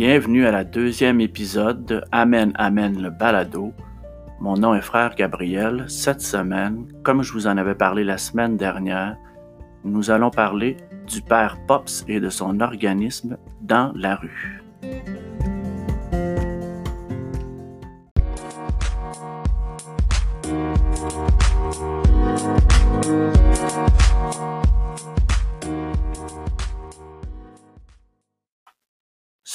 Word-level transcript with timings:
Bienvenue 0.00 0.46
à 0.46 0.50
la 0.50 0.64
deuxième 0.64 1.20
épisode 1.20 1.84
de 1.84 2.02
Amen 2.10 2.52
Amen 2.54 3.02
le 3.02 3.10
balado. 3.10 3.74
Mon 4.40 4.54
nom 4.54 4.74
est 4.74 4.80
Frère 4.80 5.14
Gabriel. 5.14 5.84
Cette 5.88 6.22
semaine, 6.22 6.86
comme 7.02 7.22
je 7.22 7.30
vous 7.34 7.46
en 7.46 7.58
avais 7.58 7.74
parlé 7.74 8.02
la 8.02 8.16
semaine 8.16 8.56
dernière, 8.56 9.18
nous 9.84 10.10
allons 10.10 10.30
parler 10.30 10.78
du 11.06 11.20
Père 11.20 11.58
Pops 11.68 12.06
et 12.08 12.18
de 12.18 12.30
son 12.30 12.60
organisme 12.60 13.36
dans 13.60 13.92
la 13.94 14.14
rue. 14.14 14.62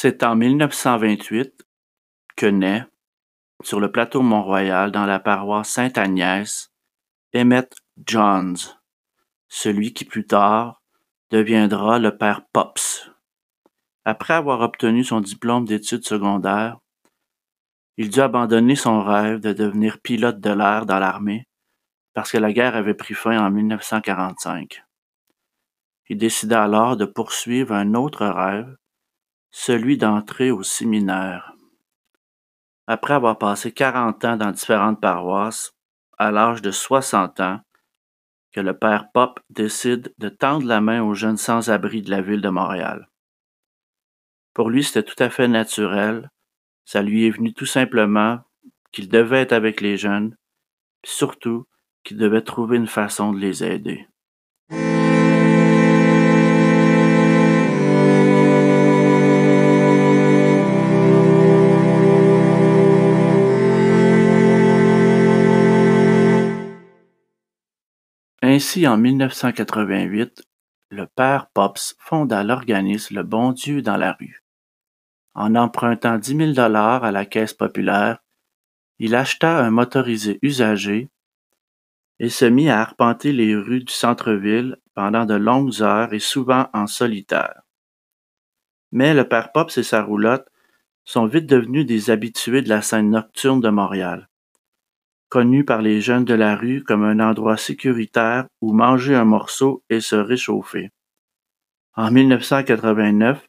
C'est 0.06 0.22
en 0.22 0.36
1928 0.36 1.66
que 2.36 2.46
naît, 2.46 2.86
sur 3.64 3.80
le 3.80 3.92
plateau 3.92 4.22
Mont-Royal, 4.22 4.92
dans 4.92 5.08
la 5.08 5.20
paroisse 5.20 5.70
Sainte-Agnès, 5.70 6.72
Emmett 7.34 7.76
Johns, 8.06 8.78
celui 9.48 9.94
qui 9.94 10.06
plus 10.06 10.28
tard 10.28 10.84
deviendra 11.32 11.98
le 11.98 12.16
père 12.16 12.42
Pops. 12.54 13.10
Après 14.04 14.36
avoir 14.36 14.62
obtenu 14.62 15.04
son 15.04 15.22
diplôme 15.22 15.66
d'études 15.66 16.06
secondaires, 16.06 16.78
il 17.98 18.12
dut 18.12 18.20
abandonner 18.20 18.76
son 18.76 19.02
rêve 19.02 19.40
de 19.40 19.54
devenir 19.54 20.00
pilote 20.02 20.40
de 20.40 20.52
l'air 20.52 20.86
dans 20.86 21.00
l'armée 21.00 21.48
parce 22.14 22.32
que 22.32 22.38
la 22.38 22.54
guerre 22.54 22.76
avait 22.76 22.94
pris 22.94 23.16
fin 23.16 23.44
en 23.44 23.50
1945. 23.50 24.84
Il 26.10 26.20
décida 26.20 26.62
alors 26.62 26.96
de 26.96 27.06
poursuivre 27.06 27.74
un 27.74 27.96
autre 27.96 28.28
rêve, 28.28 28.78
celui 29.58 29.98
d'entrer 29.98 30.52
au 30.52 30.64
séminaire. 30.64 31.54
Après 32.88 33.14
avoir 33.14 33.38
passé 33.38 33.72
40 33.72 34.26
ans 34.26 34.36
dans 34.36 34.52
différentes 34.52 35.00
paroisses, 35.00 35.72
à 36.18 36.30
l'âge 36.30 36.62
de 36.62 36.72
60 36.72 37.40
ans, 37.40 37.62
que 38.52 38.60
le 38.60 38.78
père 38.78 39.10
Pop 39.14 39.40
décide 39.50 40.14
de 40.18 40.28
tendre 40.28 40.68
la 40.68 40.82
main 40.82 41.02
aux 41.02 41.14
jeunes 41.14 41.38
sans-abri 41.38 42.02
de 42.02 42.12
la 42.12 42.22
ville 42.22 42.42
de 42.42 42.50
Montréal. 42.50 43.10
Pour 44.54 44.70
lui, 44.70 44.84
c'était 44.84 45.04
tout 45.04 45.24
à 45.24 45.30
fait 45.30 45.48
naturel. 45.48 46.30
Ça 46.84 47.02
lui 47.02 47.26
est 47.26 47.32
venu 47.32 47.54
tout 47.54 47.66
simplement 47.66 48.42
qu'il 48.92 49.08
devait 49.08 49.44
être 49.44 49.54
avec 49.54 49.80
les 49.80 49.96
jeunes, 49.96 50.36
surtout 51.06 51.66
qu'il 52.04 52.18
devait 52.18 52.42
trouver 52.42 52.76
une 52.76 52.88
façon 52.88 53.32
de 53.32 53.40
les 53.40 53.64
aider. 53.64 54.06
Ainsi, 68.56 68.88
en 68.88 68.96
1988, 68.96 70.42
le 70.90 71.08
père 71.08 71.48
Pops 71.54 71.98
fonda 72.00 72.42
l'organisme 72.42 73.16
Le 73.16 73.24
Bon 73.24 73.52
Dieu 73.52 73.82
dans 73.82 73.98
la 73.98 74.14
rue. 74.14 74.46
En 75.34 75.56
empruntant 75.56 76.18
10 76.18 76.38
000 76.38 76.52
dollars 76.54 77.04
à 77.04 77.12
la 77.12 77.26
Caisse 77.26 77.54
populaire, 77.54 78.20
il 78.98 79.14
acheta 79.14 79.60
un 79.60 79.72
motorisé 79.72 80.40
usagé 80.42 81.10
et 82.20 82.30
se 82.30 82.46
mit 82.46 82.70
à 82.70 82.80
arpenter 82.80 83.34
les 83.34 83.58
rues 83.58 83.84
du 83.84 83.92
centre-ville 83.92 84.78
pendant 84.94 85.26
de 85.26 85.36
longues 85.36 85.82
heures 85.82 86.14
et 86.14 86.20
souvent 86.20 86.70
en 86.72 86.88
solitaire. 86.88 87.62
Mais 88.94 89.14
le 89.14 89.28
père 89.28 89.52
Pops 89.52 89.78
et 89.78 89.84
sa 89.84 90.02
roulotte 90.02 90.48
sont 91.04 91.26
vite 91.26 91.48
devenus 91.48 91.86
des 91.86 92.10
habitués 92.10 92.62
de 92.62 92.70
la 92.70 92.82
scène 92.82 93.10
nocturne 93.10 93.60
de 93.60 93.68
Montréal 93.68 94.30
connu 95.36 95.66
par 95.66 95.82
les 95.82 96.00
jeunes 96.00 96.24
de 96.24 96.34
la 96.34 96.56
rue 96.56 96.82
comme 96.82 97.04
un 97.04 97.20
endroit 97.20 97.58
sécuritaire 97.58 98.46
où 98.62 98.72
manger 98.72 99.16
un 99.16 99.26
morceau 99.26 99.84
et 99.90 100.00
se 100.00 100.16
réchauffer. 100.16 100.92
En 101.98 102.10
1989, 102.10 103.46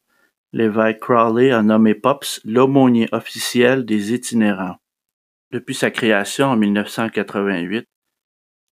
l'évêque 0.51 0.99
Crowley 0.99 1.49
a 1.49 1.63
nommé 1.63 1.95
Pops 1.95 2.41
l'aumônier 2.43 3.07
officiel 3.13 3.85
des 3.85 4.13
itinérants. 4.13 4.75
Depuis 5.51 5.75
sa 5.75 5.89
création 5.89 6.47
en 6.47 6.57
1988, 6.57 7.85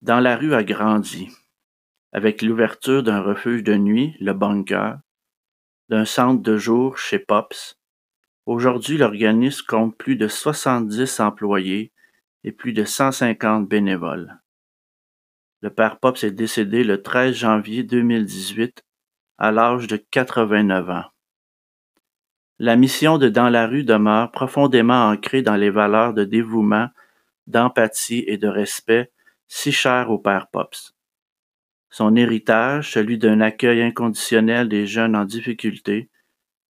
Dans 0.01 0.19
la 0.19 0.35
rue 0.35 0.53
a 0.53 0.65
grandi, 0.65 1.29
avec 2.11 2.41
l'ouverture 2.41 3.01
d'un 3.01 3.21
refuge 3.21 3.63
de 3.63 3.75
nuit, 3.75 4.17
le 4.19 4.33
Bunker, 4.33 4.97
d'un 5.87 6.03
centre 6.03 6.41
de 6.41 6.57
jour 6.57 6.97
chez 6.97 7.19
Pops. 7.19 7.77
Aujourd'hui, 8.45 8.97
l'organisme 8.97 9.65
compte 9.65 9.97
plus 9.97 10.17
de 10.17 10.27
70 10.27 11.21
employés 11.21 11.93
et 12.45 12.51
plus 12.51 12.73
de 12.73 12.85
150 12.85 13.67
bénévoles. 13.67 14.39
Le 15.61 15.71
père 15.71 15.99
Pops 15.99 16.23
est 16.23 16.31
décédé 16.31 16.83
le 16.83 17.01
13 17.01 17.35
janvier 17.35 17.81
2018 17.81 18.85
à 19.39 19.51
l'âge 19.51 19.87
de 19.87 19.97
89 19.97 20.89
ans. 20.91 21.05
La 22.59 22.75
mission 22.75 23.17
de 23.17 23.29
Dans 23.29 23.49
la 23.49 23.65
rue 23.65 23.83
demeure 23.83 24.31
profondément 24.31 25.09
ancrée 25.09 25.41
dans 25.41 25.55
les 25.55 25.71
valeurs 25.71 26.13
de 26.13 26.23
dévouement, 26.23 26.87
d'empathie 27.47 28.23
et 28.27 28.37
de 28.37 28.47
respect 28.47 29.11
si 29.47 29.71
chères 29.71 30.11
au 30.11 30.19
père 30.19 30.47
Pops. 30.47 30.95
Son 31.89 32.15
héritage, 32.15 32.91
celui 32.91 33.17
d'un 33.17 33.41
accueil 33.41 33.81
inconditionnel 33.81 34.69
des 34.69 34.85
jeunes 34.85 35.15
en 35.15 35.25
difficulté, 35.25 36.11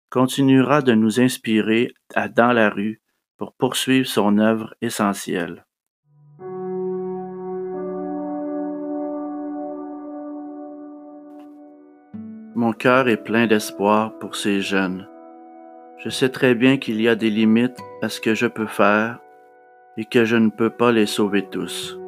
continuera 0.08 0.82
de 0.82 0.92
nous 0.92 1.20
inspirer 1.20 1.92
à 2.14 2.28
Dans 2.28 2.52
la 2.52 2.70
rue 2.70 3.00
pour 3.44 3.52
poursuivre 3.52 4.06
son 4.06 4.38
œuvre 4.38 4.74
essentielle. 4.80 5.66
Mon 12.54 12.72
cœur 12.72 13.06
est 13.08 13.22
plein 13.22 13.46
d'espoir 13.46 14.18
pour 14.18 14.34
ces 14.34 14.62
jeunes. 14.62 15.06
Je 15.98 16.08
sais 16.08 16.30
très 16.30 16.54
bien 16.54 16.78
qu'il 16.78 17.02
y 17.02 17.06
a 17.06 17.16
des 17.16 17.28
limites 17.28 17.76
à 18.00 18.08
ce 18.08 18.18
que 18.18 18.34
je 18.34 18.46
peux 18.46 18.66
faire 18.66 19.18
et 19.98 20.06
que 20.06 20.24
je 20.24 20.36
ne 20.36 20.48
peux 20.48 20.70
pas 20.70 20.90
les 20.90 21.04
sauver 21.04 21.46
tous. 21.46 21.98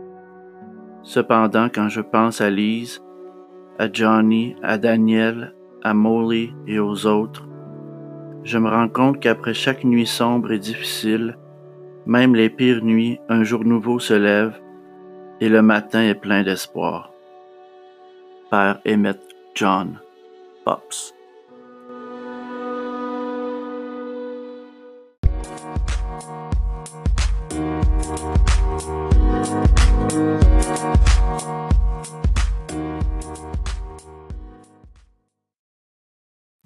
Cependant, 1.03 1.69
quand 1.69 1.91
je 1.91 2.01
pense 2.01 2.41
à 2.41 2.49
Lise, 2.49 3.03
à 3.79 3.93
Johnny, 3.93 4.57
à 4.63 4.79
Daniel, 4.79 5.55
à 5.83 5.93
Molly 5.93 6.55
et 6.67 6.79
aux 6.79 7.05
autres, 7.05 7.47
je 8.47 8.59
me 8.59 8.71
rends 8.71 8.89
compte 8.89 9.19
qu'après 9.19 9.55
chaque 9.55 9.83
nuit 9.83 10.07
sombre 10.07 10.53
et 10.53 10.61
difficile, 10.61 11.37
même 12.07 12.37
les 12.37 12.49
pires 12.49 12.85
nuits, 12.85 13.19
un 13.29 13.43
jour 13.43 13.65
nouveau 13.65 13.99
se 13.99 14.15
lève 14.15 14.55
et 15.41 15.49
le 15.49 15.63
matin 15.63 16.03
est 16.03 16.15
plein 16.15 16.45
d'espoir. 16.45 17.11
Père 18.49 18.79
Emmett 18.87 19.21
John 19.57 19.99
Pops. 20.65 21.16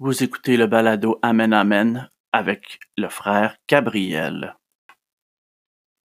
Vous 0.03 0.23
écoutez 0.23 0.57
le 0.57 0.65
balado 0.65 1.19
Amen 1.21 1.53
Amen 1.53 2.09
avec 2.31 2.79
le 2.97 3.07
frère 3.07 3.57
Gabriel. 3.69 4.57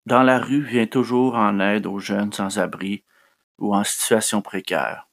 Dans 0.05 0.23
la 0.23 0.39
rue 0.39 0.61
vient 0.61 0.87
toujours 0.87 1.37
en 1.37 1.59
aide 1.59 1.87
aux 1.87 1.99
jeunes 1.99 2.35
sans-abri 2.35 3.07
ou 3.57 3.75
en 3.75 3.85
situation 3.85 4.43
précaire. 4.43 5.09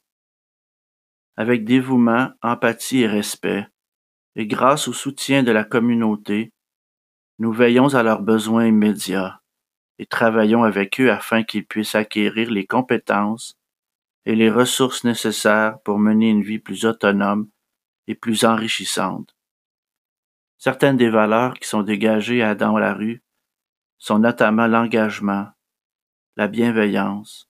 Avec 1.38 1.64
dévouement, 1.64 2.32
empathie 2.42 3.00
et 3.00 3.06
respect, 3.06 3.66
et 4.34 4.46
grâce 4.46 4.88
au 4.88 4.92
soutien 4.92 5.42
de 5.42 5.52
la 5.52 5.64
communauté, 5.64 6.52
nous 7.38 7.54
veillons 7.54 7.94
à 7.94 8.02
leurs 8.02 8.20
besoins 8.20 8.66
immédiats 8.66 9.40
et 9.98 10.04
travaillons 10.04 10.64
avec 10.64 11.00
eux 11.00 11.10
afin 11.10 11.44
qu'ils 11.44 11.66
puissent 11.66 11.94
acquérir 11.94 12.50
les 12.50 12.66
compétences 12.66 13.56
et 14.26 14.34
les 14.36 14.50
ressources 14.50 15.02
nécessaires 15.02 15.78
pour 15.82 15.98
mener 15.98 16.28
une 16.28 16.42
vie 16.42 16.58
plus 16.58 16.84
autonome 16.84 17.48
et 18.06 18.14
plus 18.14 18.44
enrichissante. 18.44 19.36
Certaines 20.58 20.96
des 20.96 21.10
valeurs 21.10 21.54
qui 21.54 21.68
sont 21.68 21.82
dégagées 21.82 22.42
à 22.42 22.54
Dans 22.54 22.78
la 22.78 22.94
rue 22.94 23.22
sont 23.98 24.18
notamment 24.18 24.66
l'engagement, 24.66 25.48
la 26.36 26.48
bienveillance, 26.48 27.48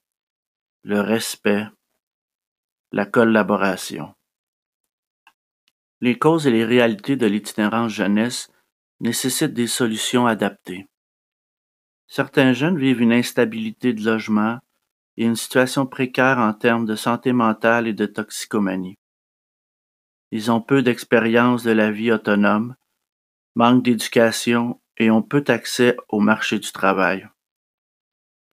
le 0.83 1.01
respect, 1.01 1.65
la 2.91 3.05
collaboration. 3.05 4.13
Les 5.99 6.17
causes 6.17 6.47
et 6.47 6.51
les 6.51 6.65
réalités 6.65 7.15
de 7.15 7.25
l'itinérance 7.25 7.91
jeunesse 7.91 8.51
nécessitent 8.99 9.53
des 9.53 9.67
solutions 9.67 10.27
adaptées. 10.27 10.87
Certains 12.07 12.53
jeunes 12.53 12.77
vivent 12.77 13.01
une 13.01 13.13
instabilité 13.13 13.93
de 13.93 14.03
logement 14.03 14.59
et 15.17 15.25
une 15.25 15.35
situation 15.35 15.85
précaire 15.85 16.37
en 16.37 16.53
termes 16.53 16.85
de 16.85 16.95
santé 16.95 17.33
mentale 17.33 17.87
et 17.87 17.93
de 17.93 18.05
toxicomanie. 18.05 18.97
Ils 20.31 20.51
ont 20.51 20.61
peu 20.61 20.81
d'expérience 20.81 21.63
de 21.63 21.71
la 21.71 21.91
vie 21.91 22.11
autonome, 22.11 22.75
manquent 23.55 23.83
d'éducation 23.83 24.81
et 24.97 25.09
ont 25.09 25.21
peu 25.21 25.43
accès 25.47 25.95
au 26.09 26.19
marché 26.19 26.59
du 26.59 26.71
travail. 26.71 27.27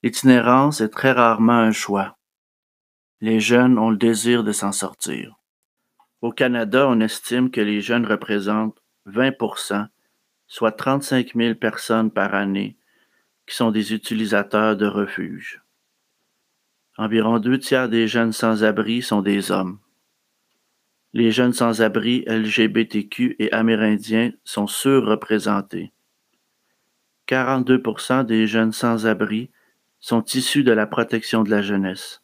L'itinérance 0.02 0.80
est 0.80 0.90
très 0.90 1.12
rarement 1.12 1.58
un 1.58 1.72
choix. 1.72 2.18
Les 3.20 3.40
jeunes 3.40 3.78
ont 3.78 3.90
le 3.90 3.96
désir 3.96 4.44
de 4.44 4.52
s'en 4.52 4.72
sortir. 4.72 5.36
Au 6.20 6.30
Canada, 6.30 6.86
on 6.88 7.00
estime 7.00 7.50
que 7.50 7.60
les 7.60 7.80
jeunes 7.80 8.06
représentent 8.06 8.82
20% 9.06 9.88
soit 10.46 10.72
35 10.72 11.34
000 11.34 11.54
personnes 11.54 12.10
par 12.10 12.34
année, 12.34 12.76
qui 13.46 13.56
sont 13.56 13.70
des 13.70 13.92
utilisateurs 13.92 14.76
de 14.76 14.86
refuges. 14.86 15.62
Environ 16.96 17.38
deux 17.38 17.58
tiers 17.58 17.88
des 17.88 18.06
jeunes 18.06 18.32
sans-abri 18.32 19.02
sont 19.02 19.20
des 19.20 19.50
hommes. 19.50 19.80
Les 21.16 21.30
jeunes 21.30 21.52
sans-abri 21.52 22.24
LGBTQ 22.26 23.36
et 23.38 23.52
amérindiens 23.52 24.32
sont 24.42 24.66
surreprésentés. 24.66 25.92
42% 27.28 28.26
des 28.26 28.48
jeunes 28.48 28.72
sans-abri 28.72 29.52
sont 30.00 30.24
issus 30.24 30.64
de 30.64 30.72
la 30.72 30.88
protection 30.88 31.44
de 31.44 31.50
la 31.50 31.62
jeunesse. 31.62 32.20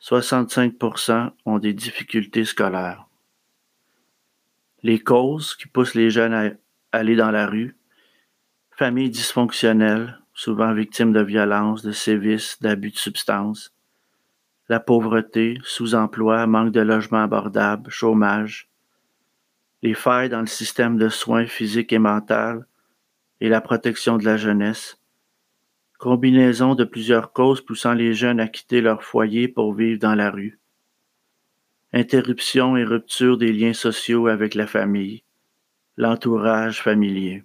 65% 0.00 1.32
ont 1.46 1.58
des 1.58 1.74
difficultés 1.74 2.44
scolaires. 2.44 3.08
Les 4.84 5.00
causes 5.00 5.56
qui 5.56 5.66
poussent 5.66 5.96
les 5.96 6.10
jeunes 6.10 6.32
à 6.32 6.52
aller 6.92 7.16
dans 7.16 7.32
la 7.32 7.48
rue, 7.48 7.76
familles 8.70 9.10
dysfonctionnelles, 9.10 10.20
souvent 10.32 10.72
victimes 10.72 11.12
de 11.12 11.22
violences, 11.22 11.82
de 11.82 11.90
sévices, 11.90 12.62
d'abus 12.62 12.92
de 12.92 12.98
substances, 12.98 13.75
la 14.68 14.80
pauvreté, 14.80 15.58
sous-emploi, 15.62 16.46
manque 16.46 16.72
de 16.72 16.80
logements 16.80 17.22
abordables, 17.22 17.90
chômage, 17.90 18.68
les 19.82 19.94
failles 19.94 20.28
dans 20.28 20.40
le 20.40 20.46
système 20.46 20.96
de 20.96 21.08
soins 21.08 21.46
physiques 21.46 21.92
et 21.92 21.98
mentaux 21.98 22.64
et 23.40 23.48
la 23.48 23.60
protection 23.60 24.16
de 24.16 24.24
la 24.24 24.36
jeunesse, 24.36 25.00
combinaison 25.98 26.74
de 26.74 26.84
plusieurs 26.84 27.32
causes 27.32 27.60
poussant 27.60 27.94
les 27.94 28.14
jeunes 28.14 28.40
à 28.40 28.48
quitter 28.48 28.80
leur 28.80 29.02
foyer 29.02 29.46
pour 29.46 29.74
vivre 29.74 30.00
dans 30.00 30.14
la 30.14 30.30
rue, 30.30 30.58
interruption 31.92 32.76
et 32.76 32.84
rupture 32.84 33.38
des 33.38 33.52
liens 33.52 33.74
sociaux 33.74 34.26
avec 34.26 34.54
la 34.54 34.66
famille, 34.66 35.22
l'entourage 35.96 36.82
familier. 36.82 37.44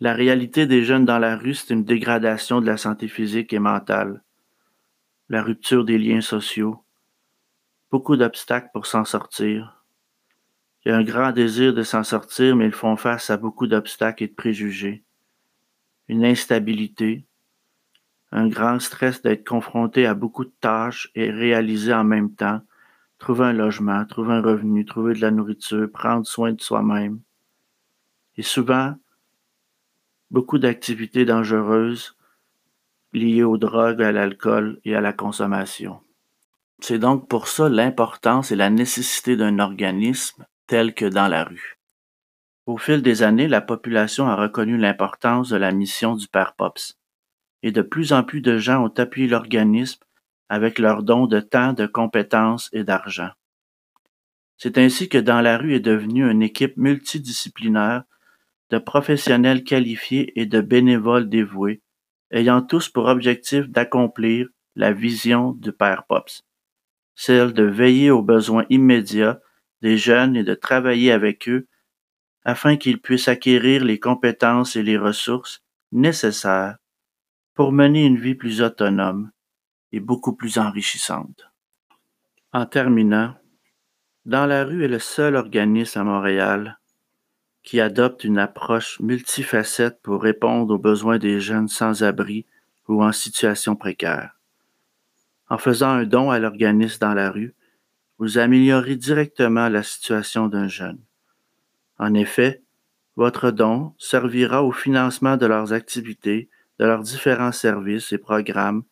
La 0.00 0.14
réalité 0.14 0.66
des 0.66 0.82
jeunes 0.82 1.04
dans 1.04 1.18
la 1.18 1.36
rue, 1.36 1.54
c'est 1.54 1.74
une 1.74 1.84
dégradation 1.84 2.62
de 2.62 2.66
la 2.66 2.78
santé 2.78 3.06
physique 3.06 3.52
et 3.52 3.58
mentale, 3.58 4.22
la 5.30 5.44
rupture 5.44 5.84
des 5.84 5.96
liens 5.96 6.20
sociaux, 6.20 6.82
beaucoup 7.92 8.16
d'obstacles 8.16 8.70
pour 8.72 8.86
s'en 8.86 9.04
sortir. 9.04 9.84
Il 10.84 10.88
y 10.88 10.92
a 10.92 10.96
un 10.96 11.04
grand 11.04 11.30
désir 11.30 11.72
de 11.72 11.84
s'en 11.84 12.02
sortir, 12.02 12.56
mais 12.56 12.66
ils 12.66 12.72
font 12.72 12.96
face 12.96 13.30
à 13.30 13.36
beaucoup 13.36 13.68
d'obstacles 13.68 14.24
et 14.24 14.26
de 14.26 14.34
préjugés. 14.34 15.04
Une 16.08 16.24
instabilité, 16.24 17.24
un 18.32 18.48
grand 18.48 18.80
stress 18.80 19.22
d'être 19.22 19.46
confronté 19.46 20.04
à 20.04 20.14
beaucoup 20.14 20.44
de 20.44 20.52
tâches 20.60 21.12
et 21.14 21.30
réaliser 21.30 21.94
en 21.94 22.02
même 22.02 22.34
temps, 22.34 22.60
trouver 23.18 23.44
un 23.44 23.52
logement, 23.52 24.04
trouver 24.06 24.32
un 24.32 24.42
revenu, 24.42 24.84
trouver 24.84 25.14
de 25.14 25.20
la 25.20 25.30
nourriture, 25.30 25.88
prendre 25.92 26.26
soin 26.26 26.52
de 26.54 26.60
soi-même. 26.60 27.20
Et 28.36 28.42
souvent, 28.42 28.96
beaucoup 30.32 30.58
d'activités 30.58 31.24
dangereuses 31.24 32.16
liées 33.12 33.42
aux 33.42 33.58
drogues, 33.58 34.02
à 34.02 34.12
l'alcool 34.12 34.80
et 34.84 34.94
à 34.94 35.00
la 35.00 35.12
consommation. 35.12 36.00
C'est 36.80 36.98
donc 36.98 37.28
pour 37.28 37.48
ça 37.48 37.68
l'importance 37.68 38.52
et 38.52 38.56
la 38.56 38.70
nécessité 38.70 39.36
d'un 39.36 39.58
organisme 39.58 40.46
tel 40.66 40.94
que 40.94 41.04
dans 41.04 41.28
la 41.28 41.44
rue. 41.44 41.78
Au 42.66 42.78
fil 42.78 43.02
des 43.02 43.22
années, 43.22 43.48
la 43.48 43.60
population 43.60 44.28
a 44.28 44.36
reconnu 44.36 44.76
l'importance 44.76 45.48
de 45.48 45.56
la 45.56 45.72
mission 45.72 46.14
du 46.14 46.28
Père 46.28 46.54
Pops, 46.54 46.98
et 47.62 47.72
de 47.72 47.82
plus 47.82 48.12
en 48.12 48.22
plus 48.22 48.40
de 48.40 48.58
gens 48.58 48.84
ont 48.84 48.94
appuyé 48.96 49.28
l'organisme 49.28 50.00
avec 50.48 50.78
leurs 50.78 51.02
dons 51.02 51.26
de 51.26 51.40
temps, 51.40 51.72
de 51.72 51.86
compétences 51.86 52.70
et 52.72 52.84
d'argent. 52.84 53.30
C'est 54.56 54.78
ainsi 54.78 55.08
que 55.08 55.18
Dans 55.18 55.40
la 55.40 55.58
rue 55.58 55.74
est 55.74 55.80
devenue 55.80 56.30
une 56.30 56.42
équipe 56.42 56.76
multidisciplinaire 56.76 58.04
de 58.70 58.78
professionnels 58.78 59.64
qualifiés 59.64 60.38
et 60.40 60.46
de 60.46 60.60
bénévoles 60.60 61.28
dévoués 61.28 61.82
ayant 62.30 62.62
tous 62.62 62.88
pour 62.88 63.06
objectif 63.06 63.68
d'accomplir 63.68 64.48
la 64.76 64.92
vision 64.92 65.52
du 65.52 65.72
Père 65.72 66.04
Pops, 66.08 66.42
celle 67.14 67.52
de 67.52 67.64
veiller 67.64 68.10
aux 68.10 68.22
besoins 68.22 68.66
immédiats 68.70 69.40
des 69.82 69.96
jeunes 69.96 70.36
et 70.36 70.44
de 70.44 70.54
travailler 70.54 71.12
avec 71.12 71.48
eux 71.48 71.66
afin 72.44 72.76
qu'ils 72.76 73.00
puissent 73.00 73.28
acquérir 73.28 73.84
les 73.84 73.98
compétences 73.98 74.76
et 74.76 74.82
les 74.82 74.96
ressources 74.96 75.62
nécessaires 75.92 76.78
pour 77.54 77.72
mener 77.72 78.06
une 78.06 78.18
vie 78.18 78.34
plus 78.34 78.62
autonome 78.62 79.30
et 79.92 80.00
beaucoup 80.00 80.34
plus 80.34 80.58
enrichissante. 80.58 81.50
En 82.52 82.66
terminant, 82.66 83.34
Dans 84.24 84.46
la 84.46 84.64
rue 84.64 84.84
est 84.84 84.88
le 84.88 84.98
seul 84.98 85.34
organisme 85.34 86.00
à 86.00 86.04
Montréal 86.04 86.79
qui 87.62 87.80
adopte 87.80 88.24
une 88.24 88.38
approche 88.38 89.00
multifacette 89.00 90.00
pour 90.02 90.22
répondre 90.22 90.74
aux 90.74 90.78
besoins 90.78 91.18
des 91.18 91.40
jeunes 91.40 91.68
sans-abri 91.68 92.46
ou 92.88 93.04
en 93.04 93.12
situation 93.12 93.76
précaire. 93.76 94.32
En 95.48 95.58
faisant 95.58 95.90
un 95.90 96.04
don 96.04 96.30
à 96.30 96.38
l'organisme 96.38 96.98
dans 97.00 97.14
la 97.14 97.30
rue, 97.30 97.54
vous 98.18 98.38
améliorez 98.38 98.96
directement 98.96 99.68
la 99.68 99.82
situation 99.82 100.48
d'un 100.48 100.68
jeune. 100.68 100.98
En 101.98 102.14
effet, 102.14 102.62
votre 103.16 103.50
don 103.50 103.94
servira 103.98 104.64
au 104.64 104.72
financement 104.72 105.36
de 105.36 105.46
leurs 105.46 105.72
activités, 105.72 106.48
de 106.78 106.86
leurs 106.86 107.02
différents 107.02 107.52
services 107.52 108.12
et 108.12 108.18
programmes 108.18 108.84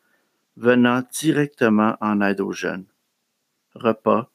venant 0.57 1.03
directement 1.13 1.97
en 2.01 2.21
aide 2.21 2.41
aux 2.41 2.53
jeunes. 2.53 2.87
Repas, 3.75 4.31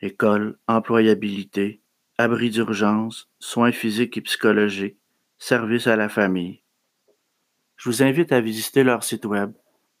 école, 0.00 0.58
employabilité, 0.68 1.81
abri 2.18 2.50
d'urgence, 2.50 3.28
soins 3.38 3.72
physiques 3.72 4.16
et 4.16 4.20
psychologiques, 4.20 4.98
services 5.38 5.86
à 5.86 5.96
la 5.96 6.08
famille. 6.08 6.62
Je 7.76 7.88
vous 7.88 8.02
invite 8.02 8.32
à 8.32 8.40
visiter 8.40 8.84
leur 8.84 9.02
site 9.02 9.24
web 9.24 9.52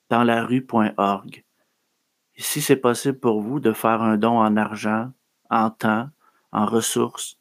dans 0.08 0.22
la 0.22 0.44
rue.org. 0.44 1.44
Et 2.36 2.42
si 2.42 2.60
c'est 2.60 2.76
possible 2.76 3.18
pour 3.18 3.40
vous 3.40 3.60
de 3.60 3.72
faire 3.72 4.02
un 4.02 4.16
don 4.16 4.38
en 4.38 4.56
argent, 4.56 5.10
en 5.50 5.70
temps, 5.70 6.08
en 6.52 6.66
ressources, 6.66 7.38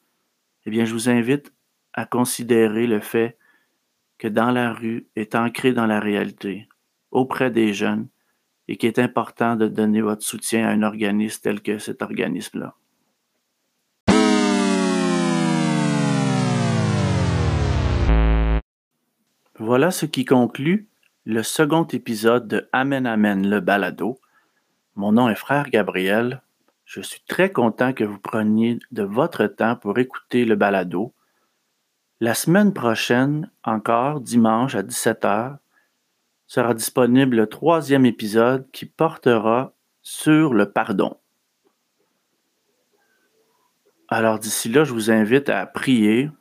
eh 0.66 0.70
bien, 0.70 0.86
je 0.86 0.94
vous 0.94 1.10
invite 1.10 1.54
à 1.94 2.06
considérer 2.06 2.88
le 2.88 3.00
fait 3.00 3.38
que 4.18 4.28
dans 4.28 4.52
la 4.52 4.74
rue 4.74 5.08
est 5.16 5.36
ancré 5.36 5.74
dans 5.74 5.88
la 5.88 6.00
réalité, 6.00 6.68
auprès 7.12 7.52
des 7.52 7.74
jeunes, 7.74 8.08
et 8.68 8.78
qu'il 8.78 8.88
est 8.88 9.00
important 9.00 9.56
de 9.56 9.68
donner 9.68 10.02
votre 10.02 10.24
soutien 10.24 10.68
à 10.68 10.72
un 10.72 10.84
organisme 10.84 11.42
tel 11.42 11.62
que 11.62 11.78
cet 11.80 12.02
organisme-là. 12.02 12.76
Voilà 19.64 19.92
ce 19.92 20.08
qui 20.08 20.26
conclut 20.26 20.90
le 21.24 21.44
second 21.44 21.84
épisode 21.84 22.48
de 22.48 22.68
Amen 22.74 23.06
Amen 23.06 23.48
le 23.48 23.60
balado. 23.60 24.20
Mon 24.96 25.12
nom 25.12 25.30
est 25.30 25.36
Frère 25.36 25.70
Gabriel. 25.70 26.42
Je 26.84 27.00
suis 27.00 27.22
très 27.28 27.52
content 27.52 27.94
que 27.94 28.04
vous 28.04 28.18
preniez 28.18 28.80
de 28.92 29.04
votre 29.04 29.46
temps 29.46 29.76
pour 29.76 30.00
écouter 30.00 30.46
le 30.46 30.56
balado. 30.56 31.14
La 32.20 32.34
semaine 32.34 32.74
prochaine, 32.74 33.52
encore 33.64 34.22
dimanche 34.22 34.74
à 34.74 34.82
17h, 34.82 35.58
sera 36.48 36.74
disponible 36.74 37.36
le 37.36 37.46
troisième 37.46 38.08
épisode 38.08 38.66
qui 38.72 38.88
portera 38.88 39.76
sur 40.02 40.56
le 40.56 40.72
pardon. 40.72 41.18
Alors 44.08 44.40
d'ici 44.40 44.70
là, 44.70 44.86
je 44.86 44.94
vous 44.94 45.12
invite 45.12 45.50
à 45.50 45.68
prier, 45.68 46.32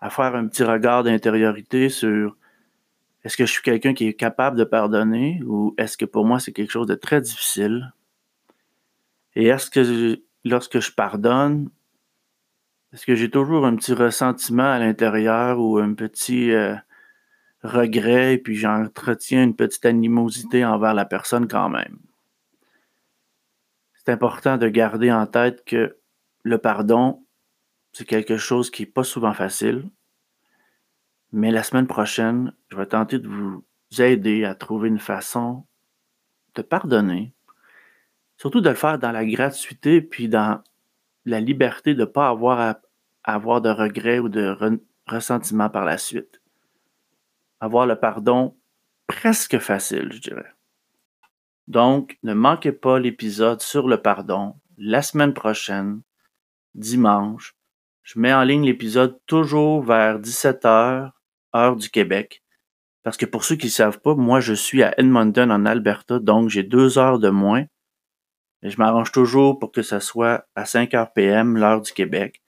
à 0.00 0.10
faire 0.10 0.34
un 0.34 0.46
petit 0.46 0.64
regard 0.64 1.02
d'intériorité 1.02 1.88
sur 1.88 2.36
est-ce 3.24 3.36
que 3.36 3.46
je 3.46 3.52
suis 3.52 3.62
quelqu'un 3.62 3.94
qui 3.94 4.06
est 4.06 4.14
capable 4.14 4.56
de 4.56 4.64
pardonner 4.64 5.40
ou 5.44 5.74
est-ce 5.76 5.96
que 5.96 6.04
pour 6.04 6.24
moi 6.24 6.38
c'est 6.38 6.52
quelque 6.52 6.70
chose 6.70 6.86
de 6.86 6.94
très 6.94 7.20
difficile? 7.20 7.92
Et 9.34 9.46
est-ce 9.46 9.70
que 9.70 10.20
lorsque 10.44 10.80
je 10.80 10.92
pardonne, 10.92 11.70
est-ce 12.92 13.04
que 13.04 13.14
j'ai 13.14 13.30
toujours 13.30 13.66
un 13.66 13.76
petit 13.76 13.92
ressentiment 13.92 14.70
à 14.70 14.78
l'intérieur 14.78 15.60
ou 15.60 15.78
un 15.78 15.94
petit 15.94 16.52
euh, 16.52 16.74
regret 17.62 18.34
et 18.34 18.38
puis 18.38 18.56
j'entretiens 18.56 19.44
une 19.44 19.56
petite 19.56 19.84
animosité 19.84 20.64
envers 20.64 20.94
la 20.94 21.04
personne 21.04 21.48
quand 21.48 21.68
même? 21.68 21.98
C'est 23.94 24.12
important 24.12 24.56
de 24.56 24.68
garder 24.68 25.12
en 25.12 25.26
tête 25.26 25.64
que 25.66 25.98
le 26.44 26.58
pardon, 26.58 27.22
c'est 27.92 28.04
quelque 28.04 28.36
chose 28.36 28.70
qui 28.70 28.82
n'est 28.82 28.90
pas 28.90 29.04
souvent 29.04 29.34
facile. 29.34 29.90
Mais 31.32 31.50
la 31.50 31.62
semaine 31.62 31.86
prochaine, 31.86 32.52
je 32.70 32.76
vais 32.76 32.86
tenter 32.86 33.18
de 33.18 33.28
vous 33.28 33.64
aider 33.98 34.44
à 34.44 34.54
trouver 34.54 34.88
une 34.88 34.98
façon 34.98 35.66
de 36.54 36.62
pardonner. 36.62 37.34
Surtout 38.36 38.60
de 38.60 38.68
le 38.68 38.74
faire 38.74 38.98
dans 38.98 39.12
la 39.12 39.26
gratuité 39.26 40.00
puis 40.00 40.28
dans 40.28 40.62
la 41.24 41.40
liberté 41.40 41.94
de 41.94 42.00
ne 42.00 42.04
pas 42.06 42.28
avoir 42.28 43.60
de 43.60 43.68
regrets 43.68 44.20
ou 44.20 44.28
de 44.28 44.56
ressentiment 45.06 45.68
par 45.68 45.84
la 45.84 45.98
suite. 45.98 46.40
Avoir 47.60 47.86
le 47.86 47.96
pardon 47.96 48.56
presque 49.06 49.58
facile, 49.58 50.12
je 50.12 50.20
dirais. 50.20 50.54
Donc, 51.66 52.18
ne 52.22 52.32
manquez 52.32 52.72
pas 52.72 52.98
l'épisode 52.98 53.60
sur 53.60 53.88
le 53.88 54.00
pardon 54.00 54.54
la 54.78 55.02
semaine 55.02 55.34
prochaine, 55.34 56.00
dimanche. 56.74 57.56
Je 58.08 58.18
mets 58.18 58.32
en 58.32 58.42
ligne 58.42 58.64
l'épisode 58.64 59.20
toujours 59.26 59.82
vers 59.82 60.18
17h, 60.18 61.10
heure 61.54 61.76
du 61.76 61.90
Québec. 61.90 62.42
Parce 63.02 63.18
que 63.18 63.26
pour 63.26 63.44
ceux 63.44 63.56
qui 63.56 63.66
ne 63.66 63.70
savent 63.70 64.00
pas, 64.00 64.14
moi 64.14 64.40
je 64.40 64.54
suis 64.54 64.82
à 64.82 64.98
Edmonton 64.98 65.52
en 65.52 65.66
Alberta, 65.66 66.18
donc 66.18 66.48
j'ai 66.48 66.62
deux 66.62 66.96
heures 66.96 67.18
de 67.18 67.28
moins. 67.28 67.66
Et 68.62 68.70
je 68.70 68.78
m'arrange 68.78 69.12
toujours 69.12 69.58
pour 69.58 69.72
que 69.72 69.82
ça 69.82 70.00
soit 70.00 70.46
à 70.54 70.64
5 70.64 70.92
h 70.92 71.12
PM, 71.12 71.58
l'heure 71.58 71.82
du 71.82 71.92
Québec. 71.92 72.40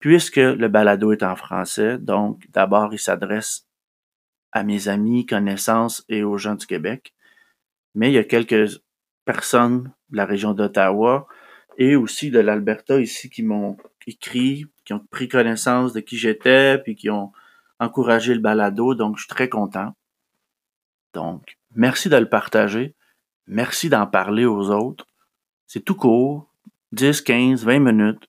Puisque 0.00 0.36
le 0.36 0.68
balado 0.68 1.12
est 1.12 1.22
en 1.22 1.34
français, 1.34 1.96
donc 1.96 2.44
d'abord 2.50 2.92
il 2.92 2.98
s'adresse 2.98 3.66
à 4.52 4.64
mes 4.64 4.88
amis, 4.88 5.24
connaissances 5.24 6.04
et 6.10 6.24
aux 6.24 6.36
gens 6.36 6.56
du 6.56 6.66
Québec. 6.66 7.14
Mais 7.94 8.10
il 8.10 8.14
y 8.14 8.18
a 8.18 8.24
quelques 8.24 8.82
personnes 9.24 9.94
de 10.10 10.18
la 10.18 10.26
région 10.26 10.52
d'Ottawa 10.52 11.26
et 11.78 11.96
aussi 11.96 12.30
de 12.30 12.38
l'Alberta 12.38 13.00
ici 13.00 13.30
qui 13.30 13.42
m'ont 13.42 13.78
écrit, 14.06 14.66
qui 14.84 14.92
ont 14.92 15.00
pris 15.10 15.28
connaissance 15.28 15.92
de 15.92 16.00
qui 16.00 16.16
j'étais, 16.16 16.78
puis 16.78 16.94
qui 16.94 17.10
ont 17.10 17.32
encouragé 17.78 18.34
le 18.34 18.40
balado, 18.40 18.94
donc 18.94 19.16
je 19.16 19.22
suis 19.22 19.28
très 19.28 19.48
content. 19.48 19.94
Donc, 21.12 21.58
merci 21.74 22.08
de 22.08 22.16
le 22.16 22.28
partager, 22.28 22.94
merci 23.46 23.88
d'en 23.88 24.06
parler 24.06 24.44
aux 24.44 24.70
autres. 24.70 25.06
C'est 25.66 25.84
tout 25.84 25.94
court, 25.94 26.50
10, 26.92 27.22
15, 27.22 27.64
20 27.64 27.78
minutes. 27.78 28.28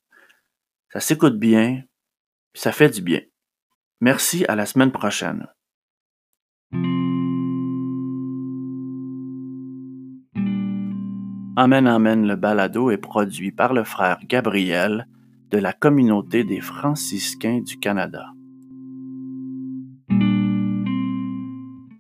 Ça 0.91 0.99
s'écoute 0.99 1.37
bien, 1.37 1.83
ça 2.53 2.71
fait 2.71 2.89
du 2.89 3.01
bien. 3.01 3.21
Merci, 4.01 4.45
à 4.47 4.55
la 4.55 4.65
semaine 4.65 4.91
prochaine. 4.91 5.47
Amen 11.57 11.87
Amen 11.87 12.27
le 12.27 12.35
balado 12.35 12.91
est 12.91 12.97
produit 12.97 13.53
par 13.53 13.73
le 13.73 13.85
frère 13.85 14.19
Gabriel 14.27 15.07
de 15.51 15.57
la 15.57 15.73
communauté 15.73 16.43
des 16.43 16.61
franciscains 16.61 17.61
du 17.61 17.77
Canada. 17.77 18.34